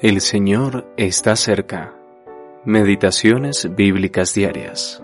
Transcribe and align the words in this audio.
El 0.00 0.20
Señor 0.20 0.86
está 0.96 1.34
cerca. 1.34 1.92
Meditaciones 2.64 3.74
bíblicas 3.74 4.32
diarias. 4.32 5.02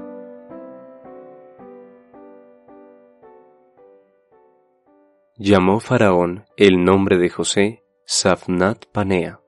Llamó 5.36 5.80
Faraón 5.80 6.44
el 6.56 6.84
nombre 6.84 7.18
de 7.18 7.28
José 7.28 7.82
Safnat 8.06 8.86
Panea. 8.86 9.40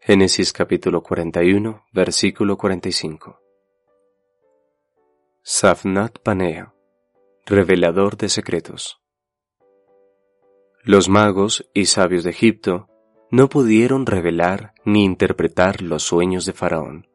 Génesis 0.00 0.52
capítulo 0.52 1.02
41, 1.02 1.86
versículo 1.94 2.58
45. 2.58 3.40
Safnat 5.40 6.18
Panea, 6.18 6.74
revelador 7.46 8.18
de 8.18 8.28
secretos. 8.28 9.00
Los 10.82 11.08
magos 11.08 11.66
y 11.72 11.86
sabios 11.86 12.22
de 12.22 12.30
Egipto 12.32 12.87
no 13.30 13.48
pudieron 13.48 14.06
revelar 14.06 14.72
ni 14.84 15.04
interpretar 15.04 15.82
los 15.82 16.02
sueños 16.02 16.46
de 16.46 16.54
Faraón. 16.54 17.08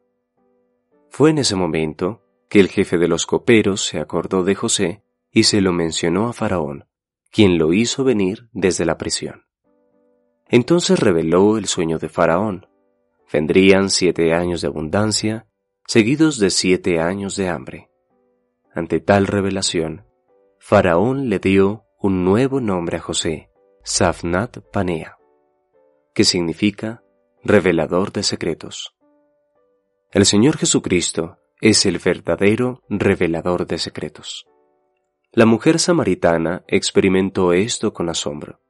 Fue 1.10 1.30
en 1.30 1.38
ese 1.38 1.56
momento 1.56 2.22
que 2.48 2.60
el 2.60 2.68
jefe 2.68 2.98
de 2.98 3.08
los 3.08 3.26
coperos 3.26 3.84
se 3.84 3.98
acordó 3.98 4.44
de 4.44 4.54
José 4.54 5.02
y 5.32 5.44
se 5.44 5.60
lo 5.60 5.72
mencionó 5.72 6.28
a 6.28 6.32
Faraón, 6.32 6.86
quien 7.30 7.58
lo 7.58 7.72
hizo 7.72 8.04
venir 8.04 8.48
desde 8.52 8.84
la 8.84 8.96
prisión. 8.96 9.44
Entonces 10.48 11.00
reveló 11.00 11.58
el 11.58 11.66
sueño 11.66 11.98
de 11.98 12.08
Faraón. 12.08 12.68
Vendrían 13.32 13.90
siete 13.90 14.32
años 14.34 14.60
de 14.60 14.68
abundancia, 14.68 15.46
seguidos 15.86 16.38
de 16.38 16.50
siete 16.50 17.00
años 17.00 17.34
de 17.34 17.48
hambre. 17.48 17.90
Ante 18.72 19.00
tal 19.00 19.26
revelación, 19.26 20.04
Faraón 20.60 21.28
le 21.28 21.40
dio 21.40 21.84
un 21.98 22.24
nuevo 22.24 22.60
nombre 22.60 22.98
a 22.98 23.00
José, 23.00 23.50
Safnat 23.82 24.58
Panea 24.70 25.16
que 26.14 26.24
significa 26.24 27.02
revelador 27.42 28.12
de 28.12 28.22
secretos. 28.22 28.94
El 30.12 30.24
Señor 30.24 30.56
Jesucristo 30.56 31.38
es 31.60 31.84
el 31.86 31.98
verdadero 31.98 32.82
revelador 32.88 33.66
de 33.66 33.78
secretos. 33.78 34.46
La 35.32 35.44
mujer 35.44 35.80
samaritana 35.80 36.64
experimentó 36.68 37.52
esto 37.52 37.92
con 37.92 38.08
asombro. 38.08 38.60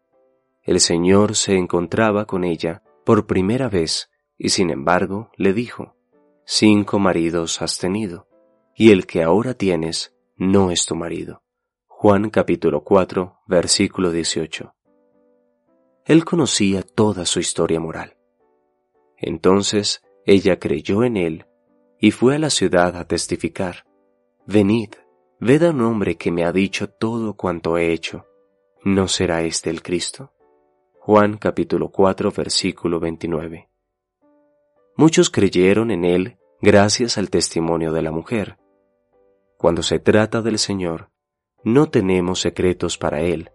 El 0.63 0.81
Señor 0.81 1.37
se 1.37 1.57
encontraba 1.57 2.25
con 2.25 2.45
ella 2.45 2.83
por 3.05 3.27
primera 3.27 3.69
vez 3.69 4.11
y 4.39 4.49
sin 4.49 4.71
embargo 4.71 5.31
le 5.37 5.53
dijo, 5.53 5.95
Cinco 6.47 6.99
maridos 6.99 7.61
has 7.63 7.79
tenido, 7.79 8.27
y 8.75 8.91
el 8.91 9.07
que 9.07 9.23
ahora 9.23 9.55
tienes 9.55 10.15
no 10.37 10.71
es 10.71 10.87
tu 10.87 10.97
marido. 10.97 11.43
Juan 11.87 12.31
capítulo 12.31 12.83
4, 12.85 13.41
versículo 13.47 14.11
18. 14.11 14.74
Él 16.07 16.25
conocía 16.25 16.83
toda 16.83 17.25
su 17.25 17.41
historia 17.41 17.81
moral. 17.81 18.17
Entonces 19.17 20.03
ella 20.27 20.59
creyó 20.59 21.03
en 21.03 21.17
él 21.17 21.47
y 21.99 22.11
fue 22.11 22.35
a 22.35 22.39
la 22.39 22.51
ciudad 22.51 22.97
a 22.97 23.07
testificar. 23.07 23.87
Venid, 24.47 24.91
ved 25.41 25.63
a 25.63 25.71
un 25.71 25.81
hombre 25.81 26.17
que 26.17 26.31
me 26.31 26.45
ha 26.45 26.53
dicho 26.53 26.91
todo 26.91 27.35
cuanto 27.35 27.79
he 27.79 27.93
hecho. 27.93 28.27
¿No 28.85 29.09
será 29.09 29.43
este 29.43 29.71
el 29.71 29.83
Cristo? 29.83 30.33
Juan 31.01 31.39
capítulo 31.39 31.91
4 31.91 32.31
versículo 32.31 33.01
29. 33.01 33.71
Muchos 34.97 35.31
creyeron 35.31 35.91
en 35.91 36.05
él 36.05 36.37
gracias 36.61 37.17
al 37.17 37.31
testimonio 37.31 37.93
de 37.93 38.03
la 38.03 38.11
mujer. 38.11 38.59
Cuando 39.57 39.83
se 39.83 39.99
trata 40.01 40.43
del 40.43 40.59
Señor, 40.59 41.11
no 41.63 41.89
tenemos 41.89 42.41
secretos 42.41 42.99
para 42.99 43.23
él, 43.23 43.51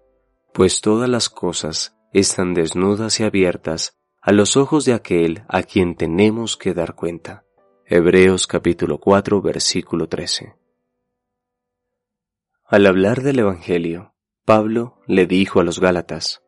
pues 0.52 0.82
todas 0.82 1.08
las 1.08 1.30
cosas 1.30 1.99
están 2.14 2.54
desnudas 2.54 3.20
y 3.20 3.24
abiertas 3.24 4.00
a 4.22 4.32
los 4.32 4.58
ojos 4.58 4.86
de 4.86 4.94
aquel 4.94 5.44
a 5.48 5.64
quien 5.64 5.96
tenemos 5.96 6.58
que 6.58 6.74
dar 6.74 6.96
cuenta. 6.96 7.46
Hebreos 7.86 8.48
capítulo 8.48 9.00
4 9.00 9.42
versículo 9.42 10.08
13. 10.08 10.56
Al 12.66 12.86
hablar 12.86 13.22
del 13.22 13.40
Evangelio, 13.40 14.14
Pablo 14.46 15.00
le 15.08 15.26
dijo 15.26 15.60
a 15.60 15.64
los 15.64 15.80
Gálatas, 15.80 16.44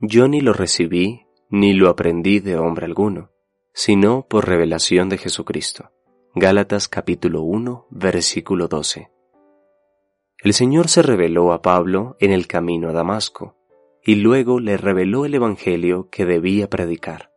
Yo 0.00 0.28
ni 0.28 0.40
lo 0.40 0.52
recibí 0.52 1.26
ni 1.50 1.74
lo 1.74 1.88
aprendí 1.88 2.40
de 2.40 2.56
hombre 2.56 2.86
alguno, 2.86 3.30
sino 3.72 4.26
por 4.26 4.48
revelación 4.48 5.08
de 5.08 5.18
Jesucristo. 5.18 5.90
Gálatas 6.34 6.88
capítulo 6.88 7.42
1 7.42 7.88
versículo 7.90 8.68
12. 8.68 9.10
El 10.38 10.54
Señor 10.54 10.88
se 10.88 11.02
reveló 11.02 11.52
a 11.52 11.62
Pablo 11.62 12.16
en 12.18 12.32
el 12.32 12.46
camino 12.46 12.88
a 12.88 12.92
Damasco, 12.92 13.61
y 14.04 14.16
luego 14.16 14.58
le 14.58 14.76
reveló 14.76 15.24
el 15.24 15.34
Evangelio 15.34 16.08
que 16.10 16.24
debía 16.24 16.68
predicar. 16.68 17.32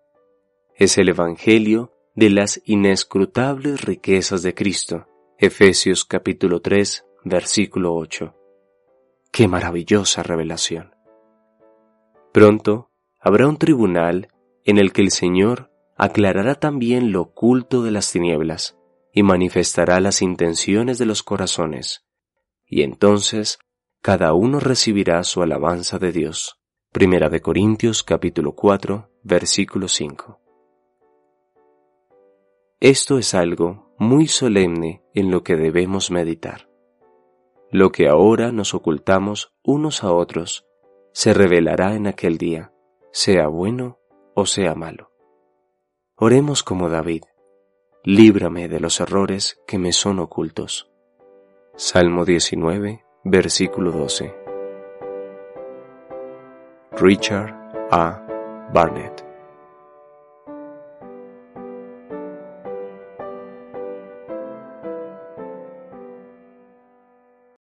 Es 0.75 0.97
el 0.97 1.09
Evangelio 1.09 1.93
de 2.15 2.29
las 2.29 2.61
inescrutables 2.65 3.83
riquezas 3.83 4.41
de 4.41 4.53
Cristo. 4.53 5.07
Efesios 5.37 6.05
capítulo 6.05 6.61
3, 6.61 7.05
versículo 7.23 7.93
8. 7.93 8.33
¡Qué 9.31 9.47
maravillosa 9.47 10.23
revelación! 10.23 10.95
Pronto 12.31 12.91
habrá 13.19 13.47
un 13.47 13.57
tribunal 13.57 14.29
en 14.63 14.77
el 14.77 14.91
que 14.91 15.01
el 15.01 15.11
Señor 15.11 15.71
aclarará 15.97 16.55
también 16.55 17.11
lo 17.11 17.21
oculto 17.21 17.83
de 17.83 17.91
las 17.91 18.11
tinieblas 18.11 18.77
y 19.13 19.23
manifestará 19.23 19.99
las 19.99 20.21
intenciones 20.21 20.97
de 20.97 21.05
los 21.05 21.23
corazones, 21.23 22.05
y 22.65 22.81
entonces 22.81 23.59
cada 24.05 24.35
uno 24.35 24.59
recibirá 24.59 25.23
su 25.23 25.41
alabanza 25.41 25.97
de 25.97 26.11
Dios. 26.11 26.61
Primera 26.91 27.27
de 27.27 27.41
Corintios 27.41 28.03
capítulo 28.03 28.51
4, 28.51 29.09
versículo 29.23 29.87
5. 29.87 30.39
Esto 32.79 33.17
es 33.17 33.33
algo 33.33 33.95
muy 33.97 34.27
solemne 34.27 35.01
en 35.15 35.31
lo 35.31 35.41
que 35.41 35.55
debemos 35.55 36.11
meditar. 36.11 36.69
Lo 37.71 37.91
que 37.91 38.07
ahora 38.07 38.51
nos 38.51 38.75
ocultamos 38.75 39.55
unos 39.63 40.03
a 40.03 40.13
otros 40.13 40.67
se 41.11 41.33
revelará 41.33 41.95
en 41.95 42.05
aquel 42.05 42.37
día, 42.37 42.71
sea 43.11 43.47
bueno 43.47 43.97
o 44.35 44.45
sea 44.45 44.75
malo. 44.75 45.09
Oremos 46.15 46.61
como 46.61 46.89
David, 46.89 47.23
líbrame 48.03 48.67
de 48.67 48.79
los 48.79 48.99
errores 48.99 49.59
que 49.65 49.79
me 49.79 49.91
son 49.93 50.19
ocultos. 50.19 50.91
Salmo 51.75 52.23
19, 52.23 53.04
Versículo 53.27 53.91
12. 53.91 54.31
Richard 56.91 57.55
A. 57.89 58.21
Barnett 58.71 59.24